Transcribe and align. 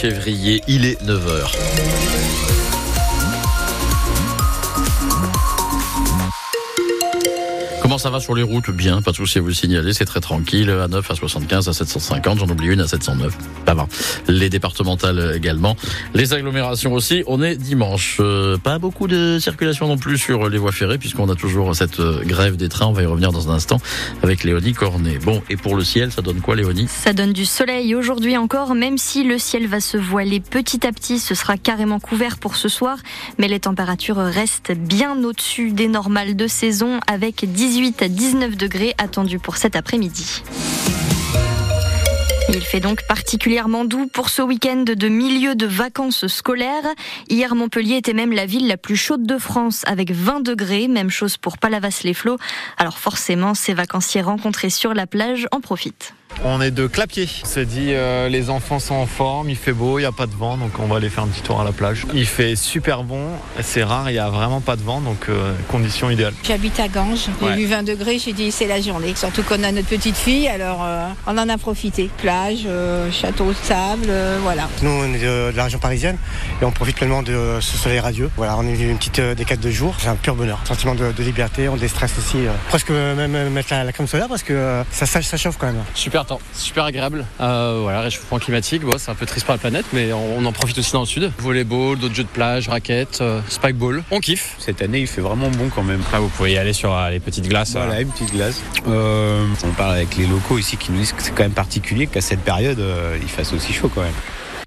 février. 0.00 0.62
Il 0.66 0.86
est 0.86 0.98
9h. 1.02 2.59
Ça 8.00 8.08
va 8.08 8.18
sur 8.18 8.34
les 8.34 8.42
routes 8.42 8.70
Bien, 8.70 9.02
pas 9.02 9.10
de 9.10 9.16
souci 9.16 9.38
à 9.38 9.40
vous 9.42 9.48
le 9.48 9.54
signaler, 9.54 9.92
c'est 9.92 10.06
très 10.06 10.20
tranquille. 10.20 10.70
À 10.70 10.88
9, 10.88 11.10
à 11.10 11.14
75, 11.14 11.68
à 11.68 11.72
750, 11.74 12.38
j'en 12.38 12.48
oublie 12.48 12.68
une 12.68 12.80
à 12.80 12.86
709. 12.86 13.36
Ça 13.66 13.74
va. 13.74 13.86
Les 14.26 14.48
départementales 14.48 15.32
également. 15.36 15.76
Les 16.14 16.32
agglomérations 16.32 16.94
aussi. 16.94 17.22
On 17.26 17.42
est 17.42 17.56
dimanche. 17.56 18.16
Euh, 18.20 18.56
pas 18.56 18.78
beaucoup 18.78 19.06
de 19.06 19.38
circulation 19.38 19.86
non 19.86 19.98
plus 19.98 20.16
sur 20.16 20.48
les 20.48 20.56
voies 20.56 20.72
ferrées 20.72 20.96
puisqu'on 20.96 21.28
a 21.28 21.34
toujours 21.34 21.76
cette 21.76 22.00
euh, 22.00 22.22
grève 22.24 22.56
des 22.56 22.70
trains. 22.70 22.86
On 22.86 22.92
va 22.92 23.02
y 23.02 23.06
revenir 23.06 23.32
dans 23.32 23.50
un 23.50 23.54
instant 23.54 23.78
avec 24.22 24.44
Léonie 24.44 24.72
Cornet. 24.72 25.18
Bon, 25.18 25.42
et 25.50 25.56
pour 25.56 25.76
le 25.76 25.84
ciel, 25.84 26.10
ça 26.10 26.22
donne 26.22 26.40
quoi 26.40 26.56
Léonie? 26.56 26.88
Ça 26.88 27.12
donne 27.12 27.34
du 27.34 27.44
soleil 27.44 27.94
aujourd'hui 27.94 28.38
encore, 28.38 28.74
même 28.74 28.96
si 28.96 29.24
le 29.24 29.36
ciel 29.36 29.66
va 29.66 29.80
se 29.80 29.98
voiler 29.98 30.40
petit 30.40 30.86
à 30.86 30.92
petit. 30.92 31.18
Ce 31.18 31.34
sera 31.34 31.58
carrément 31.58 32.00
couvert 32.00 32.38
pour 32.38 32.56
ce 32.56 32.68
soir, 32.68 32.96
mais 33.38 33.48
les 33.48 33.60
températures 33.60 34.16
restent 34.16 34.72
bien 34.72 35.22
au-dessus 35.22 35.72
des 35.72 35.88
normales 35.88 36.34
de 36.34 36.46
saison 36.46 37.00
avec 37.06 37.44
18 37.44 37.89
à 38.00 38.08
19 38.08 38.56
degrés 38.56 38.94
attendus 38.98 39.38
pour 39.38 39.56
cet 39.56 39.76
après-midi. 39.76 40.42
Il 42.52 42.62
fait 42.62 42.80
donc 42.80 43.06
particulièrement 43.06 43.84
doux 43.84 44.06
pour 44.06 44.28
ce 44.28 44.42
week-end 44.42 44.84
de 44.84 45.08
milieu 45.08 45.54
de 45.54 45.66
vacances 45.66 46.26
scolaires. 46.26 46.86
Hier, 47.28 47.54
Montpellier 47.54 47.96
était 47.96 48.12
même 48.12 48.32
la 48.32 48.46
ville 48.46 48.66
la 48.66 48.76
plus 48.76 48.96
chaude 48.96 49.24
de 49.24 49.38
France 49.38 49.84
avec 49.86 50.10
20 50.10 50.40
degrés. 50.40 50.88
Même 50.88 51.10
chose 51.10 51.36
pour 51.36 51.58
Palavas-les-Flots. 51.58 52.38
Alors 52.76 52.98
forcément, 52.98 53.54
ces 53.54 53.72
vacanciers 53.72 54.22
rencontrés 54.22 54.70
sur 54.70 54.94
la 54.94 55.06
plage 55.06 55.46
en 55.52 55.60
profitent. 55.60 56.14
On 56.44 56.60
est 56.60 56.70
de 56.70 56.86
Clapier. 56.86 57.28
On 57.42 57.46
s'est 57.46 57.66
dit, 57.66 57.92
euh, 57.92 58.28
les 58.28 58.48
enfants 58.48 58.78
sont 58.78 58.94
en 58.94 59.06
forme, 59.06 59.50
il 59.50 59.56
fait 59.56 59.72
beau, 59.72 59.98
il 59.98 60.02
n'y 60.02 60.06
a 60.06 60.12
pas 60.12 60.26
de 60.26 60.34
vent, 60.34 60.56
donc 60.56 60.72
on 60.78 60.86
va 60.86 60.96
aller 60.96 61.10
faire 61.10 61.24
un 61.24 61.28
petit 61.28 61.42
tour 61.42 61.60
à 61.60 61.64
la 61.64 61.72
plage. 61.72 62.06
Il 62.14 62.26
fait 62.26 62.56
super 62.56 63.02
bon, 63.04 63.26
c'est 63.60 63.84
rare, 63.84 64.08
il 64.08 64.14
n'y 64.14 64.18
a 64.18 64.30
vraiment 64.30 64.60
pas 64.60 64.76
de 64.76 64.82
vent, 64.82 65.00
donc 65.00 65.26
euh, 65.28 65.52
conditions 65.68 66.08
idéales. 66.08 66.32
J'habite 66.42 66.80
à 66.80 66.88
Ganges, 66.88 67.28
j'ai 67.42 67.62
eu 67.62 67.66
20 67.66 67.82
degrés, 67.82 68.18
j'ai 68.18 68.32
dit 68.32 68.50
c'est 68.50 68.66
la 68.66 68.80
journée. 68.80 69.14
Surtout 69.16 69.42
qu'on 69.42 69.62
a 69.62 69.72
notre 69.72 69.88
petite 69.88 70.16
fille, 70.16 70.48
alors 70.48 70.80
euh, 70.82 71.08
on 71.26 71.36
en 71.36 71.48
a 71.48 71.58
profité. 71.58 72.08
Plage, 72.18 72.66
château 73.12 73.48
de 73.50 73.56
sable, 73.62 74.10
voilà. 74.42 74.68
Nous, 74.82 74.90
on 74.90 75.12
est 75.12 75.18
de, 75.18 75.52
la 75.54 75.64
région 75.64 75.78
parisienne 75.78 76.16
et 76.62 76.64
on 76.64 76.70
profite 76.70 76.96
pleinement 76.96 77.22
de 77.22 77.58
ce 77.60 77.76
soleil 77.76 78.00
radieux. 78.00 78.30
Voilà, 78.36 78.56
on 78.56 78.66
est 78.66 78.78
une 78.78 78.96
petite 78.96 79.20
décade 79.20 79.60
de 79.60 79.70
jours, 79.70 79.94
c'est 79.98 80.08
un 80.08 80.16
pur 80.16 80.34
bonheur. 80.34 80.60
Sentiment 80.64 80.94
de, 80.94 81.22
liberté, 81.22 81.68
on 81.68 81.76
déstresse 81.76 82.12
aussi. 82.16 82.38
presque 82.68 82.90
même 82.90 83.50
mettre 83.50 83.74
la, 83.74 83.92
crème 83.92 84.06
solaire 84.06 84.28
parce 84.28 84.42
que 84.42 84.82
ça, 84.90 85.04
ça, 85.04 85.36
chauffe 85.36 85.56
quand 85.58 85.66
même. 85.66 85.82
Super 85.94 86.19
super 86.52 86.84
agréable. 86.84 87.24
Euh, 87.40 87.80
voilà, 87.82 88.00
réchauffement 88.00 88.38
climatique, 88.38 88.82
bon, 88.82 88.92
c'est 88.98 89.10
un 89.10 89.14
peu 89.14 89.26
triste 89.26 89.46
pour 89.46 89.54
la 89.54 89.58
planète, 89.58 89.86
mais 89.92 90.12
on, 90.12 90.44
en 90.44 90.52
profite 90.52 90.78
aussi 90.78 90.92
dans 90.92 91.00
le 91.00 91.06
sud. 91.06 91.32
Volleyball, 91.38 91.98
d'autres 91.98 92.14
jeux 92.14 92.24
de 92.24 92.28
plage, 92.28 92.68
raquettes, 92.68 93.20
euh, 93.20 93.40
spikeball, 93.48 94.02
on 94.10 94.20
kiffe. 94.20 94.56
Cette 94.58 94.82
année, 94.82 95.00
il 95.00 95.06
fait 95.06 95.20
vraiment 95.20 95.48
bon 95.50 95.68
quand 95.74 95.82
même. 95.82 96.00
Là, 96.12 96.20
vous 96.20 96.28
pouvez 96.28 96.52
y 96.52 96.58
aller 96.58 96.72
sur 96.72 96.94
euh, 96.94 97.10
les 97.10 97.20
petites 97.20 97.48
glaces. 97.48 97.72
Voilà, 97.72 98.00
une 98.00 98.10
petite 98.10 98.32
glace. 98.32 98.62
on 98.86 99.72
parle 99.76 99.94
avec 99.94 100.16
les 100.16 100.26
locaux 100.26 100.58
ici 100.58 100.76
qui 100.76 100.92
nous 100.92 100.98
disent 100.98 101.12
que 101.12 101.22
c'est 101.22 101.32
quand 101.32 101.42
même 101.42 101.52
particulier 101.52 102.06
qu'à 102.06 102.20
cette 102.20 102.40
période, 102.40 102.82
il 103.22 103.28
fasse 103.28 103.52
aussi 103.52 103.72
chaud 103.72 103.90
quand 103.94 104.02
même. 104.02 104.12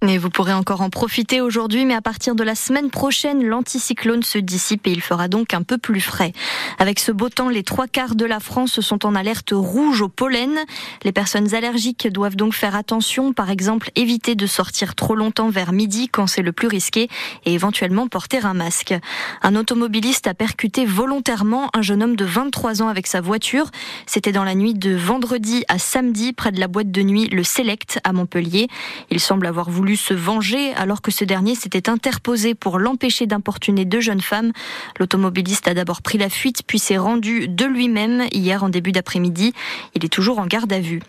Et 0.05 0.17
vous 0.17 0.29
pourrez 0.29 0.51
encore 0.51 0.81
en 0.81 0.89
profiter 0.89 1.39
aujourd'hui, 1.39 1.85
mais 1.85 1.93
à 1.93 2.01
partir 2.01 2.35
de 2.35 2.43
la 2.43 2.55
semaine 2.55 2.89
prochaine, 2.89 3.45
l'anticyclone 3.45 4.21
se 4.21 4.37
dissipe 4.37 4.85
et 4.85 4.91
il 4.91 5.01
fera 5.01 5.29
donc 5.29 5.53
un 5.53 5.63
peu 5.63 5.77
plus 5.77 6.01
frais. 6.01 6.33
Avec 6.77 6.99
ce 6.99 7.13
beau 7.13 7.29
temps, 7.29 7.47
les 7.47 7.63
trois 7.63 7.87
quarts 7.87 8.15
de 8.15 8.25
la 8.25 8.41
France 8.41 8.81
sont 8.81 9.05
en 9.05 9.15
alerte 9.15 9.51
rouge 9.53 10.01
au 10.01 10.09
pollen. 10.09 10.59
Les 11.05 11.13
personnes 11.13 11.55
allergiques 11.55 12.11
doivent 12.11 12.35
donc 12.35 12.53
faire 12.53 12.75
attention, 12.75 13.31
par 13.31 13.49
exemple 13.49 13.91
éviter 13.95 14.35
de 14.35 14.45
sortir 14.45 14.93
trop 14.95 15.15
longtemps 15.15 15.49
vers 15.49 15.71
midi 15.71 16.09
quand 16.09 16.27
c'est 16.27 16.41
le 16.41 16.51
plus 16.51 16.67
risqué 16.67 17.07
et 17.45 17.53
éventuellement 17.53 18.09
porter 18.09 18.43
un 18.43 18.53
masque. 18.53 18.93
Un 19.41 19.55
automobiliste 19.55 20.27
a 20.27 20.33
percuté 20.33 20.85
volontairement 20.85 21.69
un 21.73 21.81
jeune 21.81 22.03
homme 22.03 22.17
de 22.17 22.25
23 22.25 22.81
ans 22.81 22.89
avec 22.89 23.07
sa 23.07 23.21
voiture. 23.21 23.71
C'était 24.05 24.33
dans 24.33 24.43
la 24.43 24.55
nuit 24.55 24.73
de 24.73 24.93
vendredi 24.93 25.63
à 25.69 25.79
samedi 25.79 26.33
près 26.33 26.51
de 26.51 26.59
la 26.59 26.67
boîte 26.67 26.91
de 26.91 27.03
nuit 27.03 27.29
Le 27.29 27.45
Select 27.45 28.01
à 28.03 28.11
Montpellier. 28.11 28.67
Il 29.09 29.21
semble 29.21 29.47
avoir 29.47 29.69
voulu 29.69 29.92
se 29.97 30.13
venger 30.13 30.73
alors 30.73 31.01
que 31.01 31.11
ce 31.11 31.23
dernier 31.23 31.55
s'était 31.55 31.89
interposé 31.89 32.55
pour 32.55 32.79
l'empêcher 32.79 33.25
d'importuner 33.25 33.85
deux 33.85 34.01
jeunes 34.01 34.21
femmes. 34.21 34.51
L'automobiliste 34.99 35.67
a 35.67 35.73
d'abord 35.73 36.01
pris 36.01 36.17
la 36.17 36.29
fuite 36.29 36.61
puis 36.65 36.79
s'est 36.79 36.97
rendu 36.97 37.47
de 37.47 37.65
lui-même 37.65 38.25
hier 38.31 38.63
en 38.63 38.69
début 38.69 38.91
d'après-midi. 38.91 39.53
Il 39.95 40.05
est 40.05 40.09
toujours 40.09 40.39
en 40.39 40.45
garde 40.45 40.71
à 40.73 40.79
vue. 40.79 41.01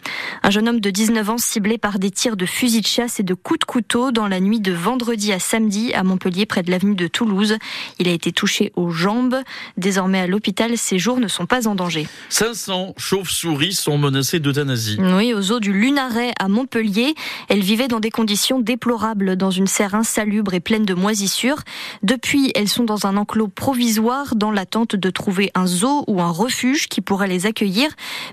Un 0.42 0.50
jeune 0.50 0.68
homme 0.68 0.80
de 0.80 0.90
19 0.90 1.30
ans 1.30 1.38
ciblé 1.38 1.78
par 1.78 1.98
des 1.98 2.10
tirs 2.10 2.36
de 2.36 2.46
fusil 2.46 2.80
de 2.80 2.86
chasse 2.86 3.20
et 3.20 3.22
de 3.22 3.34
coups 3.34 3.60
de 3.60 3.64
couteau 3.64 4.10
dans 4.10 4.28
la 4.28 4.40
nuit 4.40 4.60
de 4.60 4.72
vendredi 4.72 5.32
à 5.32 5.38
samedi 5.38 5.92
à 5.94 6.02
Montpellier 6.02 6.46
près 6.46 6.62
de 6.62 6.70
l'avenue 6.70 6.94
de 6.94 7.06
Toulouse. 7.06 7.56
Il 7.98 8.08
a 8.08 8.12
été 8.12 8.32
touché 8.32 8.72
aux 8.76 8.90
jambes. 8.90 9.36
Désormais 9.76 10.20
à 10.20 10.26
l'hôpital, 10.26 10.76
ses 10.76 10.98
jours 10.98 11.18
ne 11.18 11.28
sont 11.28 11.46
pas 11.46 11.66
en 11.68 11.74
danger. 11.74 12.06
500 12.28 12.94
chauves-souris 12.96 13.74
sont 13.74 13.98
menacées 13.98 14.40
d'euthanasie. 14.40 14.96
Oui, 14.98 15.34
aux 15.34 15.52
eaux 15.52 15.60
du 15.60 15.72
Lunaret 15.72 16.32
à 16.38 16.48
Montpellier. 16.48 17.14
Elles 17.48 17.62
vivaient 17.62 17.88
dans 17.88 18.00
des 18.00 18.10
conditions 18.10 18.60
dans 19.36 19.50
une 19.50 19.66
serre 19.66 19.94
insalubre 19.94 20.54
et 20.54 20.60
pleine 20.60 20.84
de 20.84 20.94
moisissures. 20.94 21.62
Depuis, 22.02 22.52
elles 22.54 22.68
sont 22.68 22.84
dans 22.84 23.06
un 23.06 23.16
enclos 23.16 23.48
provisoire 23.48 24.34
dans 24.36 24.50
l'attente 24.50 24.96
de 24.96 25.10
trouver 25.10 25.50
un 25.54 25.66
zoo 25.66 26.04
ou 26.06 26.20
un 26.20 26.30
refuge 26.30 26.88
qui 26.88 27.00
pourrait 27.00 27.28
les 27.28 27.46
accueillir. 27.46 27.88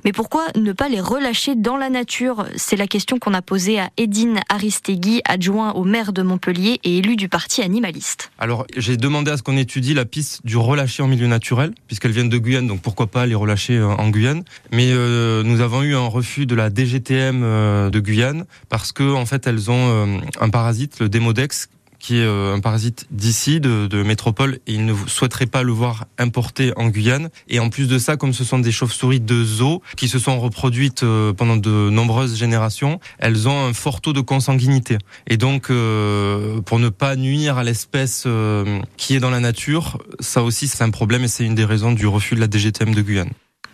Mais 0.06 0.12
pourquoi 0.12 0.46
ne 0.56 0.72
pas 0.72 0.90
les 0.90 1.00
relâcher 1.00 1.56
dans 1.56 1.78
la 1.78 1.90
nature? 1.90 2.46
C'est 2.56 2.76
la 2.76 2.88
question 2.88 3.18
qu'on 3.18 3.34
a 3.34 3.42
posée 3.42 3.80
à 3.80 3.90
Edine 3.98 4.40
Aristegui, 4.50 5.22
adjoint 5.26 5.72
au 5.74 5.84
maire 5.84 6.14
de 6.14 6.22
Montpellier 6.22 6.80
et 6.84 6.98
élu 6.98 7.16
du 7.16 7.30
parti 7.30 7.62
animaliste. 7.62 8.32
Alors, 8.38 8.66
j'ai 8.76 8.98
demandé 8.98 9.32
à 9.32 9.38
ce 9.38 9.44
qu'on 9.44 9.58
étudie 9.58 9.94
la 9.94 10.06
piste 10.06 10.46
du 10.46 10.58
relâcher 10.58 11.04
en 11.04 11.08
milieu 11.08 11.28
naturel, 11.28 11.74
puisqu'elles 11.88 12.12
viennent 12.12 12.30
de 12.30 12.38
Guyane, 12.38 12.68
donc 12.68 12.82
pourquoi 12.82 13.08
pas 13.08 13.26
les 13.26 13.36
relâcher 13.36 13.78
euh, 13.78 13.88
en 13.88 14.10
Guyane. 14.10 14.44
Mais 14.72 14.92
euh, 14.92 15.44
nous 15.44 15.62
avons 15.62 15.84
eu 15.84 15.96
un 15.96 16.08
refus 16.08 16.46
de 16.46 16.56
la 16.56 16.70
DGTM 16.70 17.42
euh, 17.44 17.90
de 17.90 18.00
Guyane, 18.00 18.46
parce 18.70 18.92
que 18.92 19.04
en 19.14 19.26
fait, 19.26 19.48
elles 19.48 19.70
ont 19.70 20.21
un 20.40 20.50
parasite, 20.50 21.00
le 21.00 21.10
Démodex, 21.10 21.70
qui 22.02 22.18
est 22.18 22.26
euh, 22.26 22.56
un 22.56 22.60
parasite 22.60 23.06
d'ici, 23.12 23.60
de, 23.62 24.04
métropole, 24.04 24.60
et 24.68 24.74
ils 24.74 24.86
ne 24.86 24.94
souhaiteraient 25.08 25.46
pas 25.46 25.64
le 25.64 25.72
voir 25.72 26.06
importé 26.18 26.74
en 26.76 26.88
Guyane. 26.88 27.30
Et 27.48 27.60
en 27.60 27.70
plus 27.70 27.88
de 27.88 28.00
ça, 28.00 28.18
comme 28.18 28.34
ce 28.34 28.44
sont 28.44 28.60
des 28.60 28.72
chauves-souris 28.72 29.20
de 29.20 29.44
zoo 29.44 29.82
qui 29.96 30.08
se 30.08 30.18
sont 30.18 30.40
reproduites 30.40 31.04
euh, 31.04 31.32
pendant 31.34 31.58
de 31.58 31.90
nombreuses 31.90 32.36
générations, 32.36 33.00
elles 33.20 33.48
ont 33.48 33.66
un 33.66 33.74
fort 33.74 34.02
taux 34.02 34.14
de 34.14 34.22
consanguinité. 34.22 34.98
Et 35.28 35.38
donc, 35.38 35.70
euh, 35.70 36.62
pour 36.62 36.80
ne 36.80 36.90
pas 36.90 37.16
nuire 37.16 37.58
à 37.58 37.64
l'espèce 37.64 38.28
qui 38.98 39.16
est 39.16 39.20
dans 39.20 39.30
la 39.30 39.40
nature, 39.40 40.00
ça 40.20 40.42
aussi 40.42 40.68
c'est 40.68 40.84
un 40.84 40.90
problème 40.90 41.24
et 41.24 41.28
c'est 41.28 41.46
une 41.46 41.56
des 41.56 41.66
raisons 41.66 41.92
du 41.92 42.08
refus 42.08 42.36
de 42.36 42.40
la 42.40 42.50
DGTM 42.50 42.96
de 42.96 43.02
Guyane. 43.02 43.30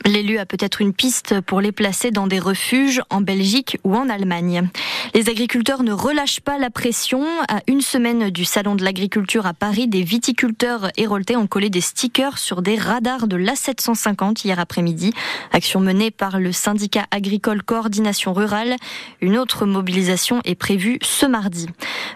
L'élu 0.08 0.38
a 0.38 0.46
peut-être 0.46 0.80
une 0.80 0.94
piste 0.94 1.42
pour 1.42 1.60
les 1.60 1.74
placer 1.74 2.12
dans 2.12 2.28
des 2.28 2.40
refuges 2.40 3.02
en 3.10 3.20
Belgique 3.20 3.78
ou 3.84 3.94
en 3.94 4.08
Allemagne. 4.08 4.70
Les 5.14 5.30
agriculteurs 5.30 5.84
ne 5.84 5.92
relâchent 5.92 6.40
pas 6.40 6.58
la 6.58 6.70
pression. 6.70 7.26
À 7.50 7.60
une 7.68 7.82
semaine 7.82 8.30
du 8.30 8.46
Salon 8.46 8.76
de 8.76 8.86
l'agriculture 8.86 9.46
à 9.46 9.54
Paris, 9.54 9.90
des 9.90 10.04
viticulteurs 10.04 10.92
héroltais 10.96 11.36
ont 11.36 11.48
collé 11.48 11.70
des 11.70 11.82
stickers 11.82 12.38
sur 12.38 12.62
des 12.62 12.78
radars 12.78 13.28
de 13.28 13.36
l'A750 13.36 14.46
hier 14.46 14.60
après-midi. 14.60 15.12
Action 15.52 15.82
menée 15.82 16.10
par 16.10 16.40
le 16.40 16.54
syndicat 16.54 17.06
agricole 17.12 17.62
Coordination 17.62 18.32
Rurale. 18.32 18.78
Une 19.20 19.38
autre 19.38 19.66
mobilisation 19.66 20.40
est 20.46 20.56
prévue 20.56 21.00
ce 21.02 21.26
mardi. 21.26 21.68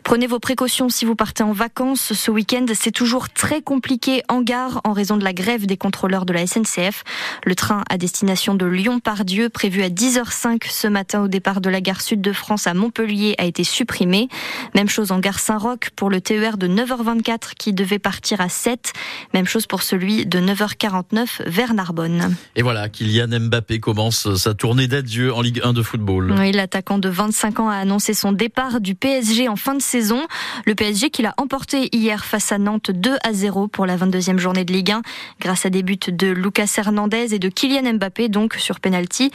Prenez 0.03 0.27
vos 0.27 0.39
précautions 0.39 0.87
si 0.87 1.03
vous 1.03 1.15
partez 1.15 1.43
en 1.43 1.51
vacances 1.51 2.13
ce 2.13 2.31
week-end. 2.31 2.65
C'est 2.73 2.91
toujours 2.91 3.29
très 3.29 3.61
compliqué 3.61 4.23
en 4.29 4.41
gare 4.41 4.79
en 4.85 4.93
raison 4.93 5.17
de 5.17 5.25
la 5.25 5.33
grève 5.33 5.65
des 5.65 5.77
contrôleurs 5.77 6.25
de 6.25 6.31
la 6.31 6.47
SNCF. 6.47 7.03
Le 7.43 7.55
train 7.55 7.80
à 7.89 7.97
destination 7.97 8.55
de 8.55 8.65
Lyon-Pardieu, 8.65 9.49
prévu 9.49 9.83
à 9.83 9.89
10h05 9.89 10.69
ce 10.69 10.87
matin 10.87 11.21
au 11.23 11.27
départ 11.27 11.61
de 11.61 11.69
la 11.69 11.81
gare 11.81 12.01
sud 12.01 12.21
de 12.21 12.33
France 12.33 12.67
à 12.67 12.73
Montpellier, 12.73 13.35
a 13.37 13.45
été 13.45 13.63
supprimé. 13.63 14.27
Même 14.75 14.89
chose 14.89 15.11
en 15.11 15.19
gare 15.19 15.39
Saint-Roch 15.39 15.89
pour 15.95 16.09
le 16.09 16.21
TER 16.21 16.57
de 16.57 16.67
9h24 16.67 17.53
qui 17.57 17.73
devait 17.73 17.99
partir 17.99 18.41
à 18.41 18.49
7. 18.49 18.93
Même 19.33 19.45
chose 19.45 19.67
pour 19.67 19.83
celui 19.83 20.25
de 20.25 20.39
9h49 20.39 21.47
vers 21.47 21.73
Narbonne. 21.73 22.35
Et 22.55 22.61
voilà, 22.61 22.89
Kylian 22.89 23.27
Mbappé 23.27 23.79
commence 23.79 24.35
sa 24.35 24.53
tournée 24.53 24.87
d'adieu 24.87 25.33
en 25.33 25.41
Ligue 25.41 25.61
1 25.63 25.73
de 25.73 25.81
football. 25.81 26.33
Oui, 26.37 26.51
l'attaquant 26.51 26.97
de 26.97 27.09
25 27.09 27.59
ans 27.59 27.69
a 27.69 27.75
annoncé 27.75 28.13
son 28.13 28.31
départ 28.31 28.81
du 28.81 28.95
PSG 28.95 29.47
en 29.47 29.55
fin 29.55 29.75
de 29.75 29.81
saison. 29.81 30.21
Le 30.65 30.75
PSG 30.75 31.09
qu'il 31.09 31.25
a 31.25 31.33
emporté 31.37 31.89
hier 31.95 32.25
face 32.25 32.51
à 32.51 32.57
Nantes 32.57 32.91
2 32.91 33.17
à 33.23 33.33
0 33.33 33.67
pour 33.67 33.85
la 33.85 33.97
22e 33.97 34.37
journée 34.37 34.65
de 34.65 34.73
Ligue 34.73 34.91
1 34.91 35.01
grâce 35.39 35.65
à 35.65 35.69
des 35.69 35.83
buts 35.83 35.97
de 36.07 36.27
Lucas 36.27 36.71
Hernandez 36.77 37.33
et 37.33 37.39
de 37.39 37.49
Kylian 37.61 37.93
Mbappé 37.93 38.27
donc 38.27 38.55
sur 38.55 38.79
penalty. 38.79 39.29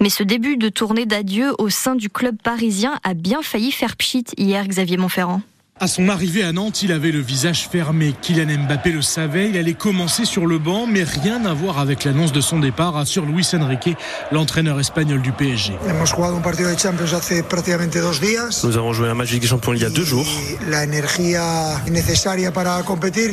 Mais 0.00 0.10
ce 0.10 0.22
début 0.22 0.58
de 0.58 0.68
tournée 0.68 1.06
d'adieu 1.06 1.54
au 1.56 1.70
sein 1.70 1.94
du 1.94 2.10
club 2.10 2.36
parisien 2.42 3.00
a 3.04 3.14
bien 3.14 3.40
failli 3.40 3.72
faire 3.72 3.96
pchit 3.96 4.26
hier 4.36 4.68
Xavier 4.68 4.98
Montferrand. 4.98 5.40
À 5.82 5.86
son 5.86 6.10
arrivée 6.10 6.42
à 6.42 6.52
Nantes, 6.52 6.82
il 6.82 6.92
avait 6.92 7.10
le 7.10 7.20
visage 7.20 7.66
fermé. 7.66 8.14
Kylian 8.20 8.66
Mbappé 8.66 8.92
le 8.92 9.00
savait, 9.00 9.48
il 9.48 9.56
allait 9.56 9.72
commencer 9.72 10.26
sur 10.26 10.46
le 10.46 10.58
banc, 10.58 10.86
mais 10.86 11.04
rien 11.04 11.42
à 11.46 11.54
voir 11.54 11.78
avec 11.78 12.04
l'annonce 12.04 12.32
de 12.32 12.42
son 12.42 12.58
départ, 12.58 12.98
assure 12.98 13.24
Luis 13.24 13.46
Enrique, 13.54 13.96
l'entraîneur 14.30 14.78
espagnol 14.78 15.22
du 15.22 15.32
PSG. 15.32 15.72
Nous 18.62 18.76
avons 18.76 18.92
joué 18.92 19.08
un 19.08 19.14
match 19.14 19.32
des 19.32 19.46
Champions 19.46 19.72
il 19.72 19.80
y 19.80 19.86
a 19.86 19.88
deux 19.88 20.04
jours. 20.04 20.26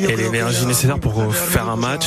Et 0.07 0.15
l'énergie 0.15 0.65
nécessaire 0.65 1.00
pour 1.00 1.35
faire 1.35 1.67
un 1.67 1.75
match 1.75 2.05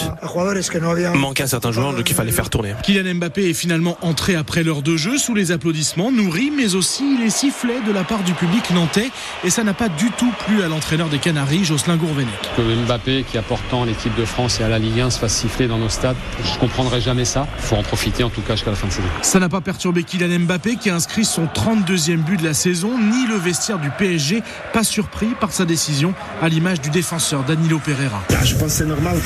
manquait 1.16 1.42
à 1.42 1.48
certains 1.48 1.72
joueurs, 1.72 1.92
donc 1.92 2.08
il 2.08 2.16
fallait 2.16 2.32
faire 2.32 2.48
tourner. 2.48 2.72
Kylian 2.82 3.16
Mbappé 3.16 3.50
est 3.50 3.54
finalement 3.54 3.98
entré 4.00 4.36
après 4.36 4.62
l'heure 4.62 4.80
de 4.80 4.96
jeu 4.96 5.18
sous 5.18 5.34
les 5.34 5.52
applaudissements 5.52 6.10
nourris, 6.10 6.50
mais 6.50 6.76
aussi 6.76 7.18
les 7.18 7.28
sifflets 7.28 7.82
de 7.86 7.92
la 7.92 8.04
part 8.04 8.22
du 8.22 8.32
public 8.32 8.70
nantais. 8.70 9.10
Et 9.44 9.50
ça 9.50 9.64
n'a 9.64 9.74
pas 9.74 9.90
du 9.90 10.10
tout 10.12 10.29
plu 10.30 10.62
à 10.62 10.68
l'entraîneur 10.68 11.08
des 11.08 11.18
Canaries, 11.18 11.64
Jocelyn 11.64 11.96
Gourvenec. 11.96 12.34
Que 12.56 12.62
Mbappé, 12.62 13.24
qui 13.30 13.38
apporte 13.38 13.62
tant 13.70 13.84
l'équipe 13.84 14.14
de 14.16 14.24
France 14.24 14.60
et 14.60 14.64
à 14.64 14.68
la 14.68 14.78
Ligue 14.78 15.00
1, 15.00 15.10
se 15.10 15.18
fasse 15.18 15.34
siffler 15.34 15.68
dans 15.68 15.78
nos 15.78 15.88
stades, 15.88 16.16
je 16.44 16.54
ne 16.54 16.58
comprendrai 16.58 17.00
jamais 17.00 17.24
ça. 17.24 17.46
Il 17.58 17.62
faut 17.62 17.76
en 17.76 17.82
profiter 17.82 18.24
en 18.24 18.30
tout 18.30 18.40
cas 18.40 18.54
jusqu'à 18.54 18.70
la 18.70 18.76
fin 18.76 18.86
de 18.86 18.92
saison. 18.92 19.08
Ça 19.22 19.38
n'a 19.38 19.48
pas 19.48 19.60
perturbé 19.60 20.04
Kylian 20.04 20.40
Mbappé 20.40 20.76
qui 20.76 20.90
a 20.90 20.94
inscrit 20.94 21.24
son 21.24 21.46
32e 21.46 22.18
but 22.18 22.38
de 22.38 22.44
la 22.44 22.54
saison, 22.54 22.98
ni 22.98 23.26
le 23.26 23.36
vestiaire 23.36 23.78
du 23.78 23.90
PSG, 23.90 24.42
pas 24.72 24.84
surpris 24.84 25.28
par 25.40 25.52
sa 25.52 25.64
décision, 25.64 26.14
à 26.42 26.48
l'image 26.48 26.80
du 26.80 26.90
défenseur 26.90 27.42
Danilo 27.44 27.78
Pereira. 27.78 28.22
Ah, 28.30 28.44
je 28.44 28.54
pense 28.54 28.64
que 28.64 28.70
c'est 28.70 28.86
normal 28.86 29.16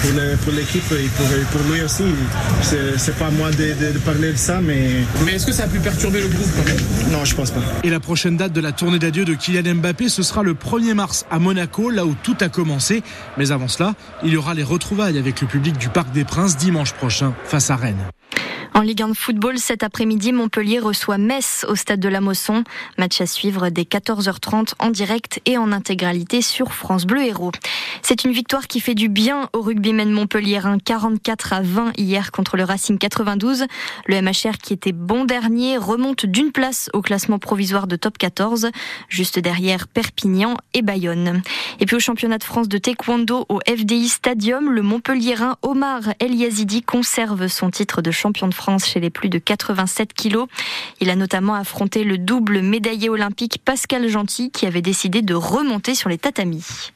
pour 0.45 0.53
l'équipe 0.53 0.83
et 0.93 1.09
pour, 1.17 1.27
pour, 1.51 1.73
lui 1.73 1.83
aussi. 1.83 2.05
C'est 2.63 3.19
pas 3.19 3.31
moi 3.31 3.51
de, 3.51 3.93
de, 3.93 3.99
parler 3.99 4.33
de 4.33 4.37
ça, 4.37 4.61
mais. 4.61 5.05
Mais 5.25 5.35
est-ce 5.35 5.47
que 5.47 5.53
ça 5.53 5.65
a 5.65 5.67
pu 5.67 5.79
perturber 5.79 6.21
le 6.21 6.29
groupe 6.29 6.49
quand 6.57 6.65
même? 6.65 7.13
Non, 7.13 7.25
je 7.25 7.35
pense 7.35 7.51
pas. 7.51 7.61
Et 7.83 7.91
la 7.91 8.01
prochaine 8.01 8.37
date 8.37 8.53
de 8.53 8.61
la 8.61 8.73
tournée 8.73 8.99
d'adieu 8.99 9.25
de 9.25 9.35
Kylian 9.35 9.77
Mbappé, 9.77 10.09
ce 10.09 10.23
sera 10.23 10.43
le 10.43 10.55
1er 10.55 10.94
mars 10.95 11.27
à 11.31 11.39
Monaco, 11.39 11.91
là 11.91 12.07
où 12.07 12.15
tout 12.23 12.37
a 12.41 12.49
commencé. 12.49 13.03
Mais 13.37 13.53
avant 13.53 13.69
cela, 13.69 13.95
il 14.23 14.33
y 14.33 14.37
aura 14.37 14.55
les 14.55 14.63
retrouvailles 14.63 15.19
avec 15.19 15.41
le 15.41 15.47
public 15.47 15.77
du 15.77 15.89
Parc 15.89 16.11
des 16.13 16.25
Princes 16.25 16.57
dimanche 16.57 16.93
prochain 16.93 17.35
face 17.45 17.71
à 17.71 17.77
Rennes. 17.77 18.09
En 18.77 18.81
Ligue 18.81 19.03
1 19.03 19.09
de 19.11 19.15
football, 19.15 19.59
cet 19.59 19.85
après-midi, 19.85 20.33
Montpellier 20.33 20.81
reçoit 20.81 21.17
Metz 21.17 21.65
au 21.69 21.77
stade 21.77 22.01
de 22.01 22.09
la 22.09 22.21
Mosson. 22.21 22.65
Match 22.99 23.21
à 23.21 23.27
suivre 23.27 23.69
dès 23.69 23.83
14h30 23.85 24.73
en 24.81 24.91
direct 24.91 25.41
et 25.47 25.57
en 25.57 25.71
intégralité 25.71 26.43
sur 26.43 26.73
France 26.73 27.07
Bleu 27.07 27.23
Héros. 27.23 27.53
C'est 28.03 28.25
une 28.25 28.33
victoire 28.33 28.67
qui 28.67 28.81
fait 28.81 28.97
du 28.97 29.09
bien 29.09 29.49
au 29.53 29.63
rugbymen 29.63 30.11
Montpellier, 30.11 30.61
44 30.85 31.53
à 31.53 31.61
20 31.63 31.93
hier 31.97 32.33
contre 32.33 32.57
le 32.57 32.65
Racing 32.65 32.99
92. 32.99 33.67
Le 34.07 34.21
MHR 34.21 34.59
qui 34.61 34.73
était 34.73 34.91
bon 34.91 35.25
dernier 35.25 35.79
remonte 35.79 36.27
d'une 36.27 36.51
place 36.51 36.91
au 36.95 37.01
classement 37.01 37.39
provisoire 37.39 37.87
de 37.87 37.95
top 37.95 38.19
14, 38.19 38.71
juste 39.09 39.39
derrière 39.39 39.87
Perpignan 39.87 40.57
et 40.75 40.83
Bayonne. 40.83 41.43
Et 41.79 41.87
puis 41.87 41.95
au 41.95 42.01
championnat 42.01 42.39
de 42.39 42.45
France 42.45 42.69
de 42.69 42.79
taekwondo 42.79 43.47
au 43.49 43.61
FDI 43.61 44.09
Stadium, 44.09 44.73
le 44.73 44.83
Montpellierin 44.83 45.59
Omar 45.63 46.01
El 46.19 46.35
Yazidi 46.35 46.83
conserve 46.83 47.47
son 47.47 47.71
titre 47.71 48.03
de 48.03 48.11
champion 48.11 48.49
de 48.49 48.55
Chez 48.85 48.99
les 48.99 49.11
plus 49.11 49.29
de 49.29 49.39
87 49.39 50.15
kilos. 50.15 50.49
Il 51.01 51.11
a 51.11 51.17
notamment 51.17 51.55
affronté 51.55 52.03
le 52.03 52.17
double 52.17 52.63
médaillé 52.63 53.11
olympique 53.11 53.59
Pascal 53.63 54.09
Gentil 54.09 54.51
qui 54.51 54.67
avait 54.67 54.81
décidé 54.81 55.21
de 55.21 55.35
remonter 55.35 55.95
sur 55.95 56.09
les 56.09 56.19
tatamis. 56.19 56.93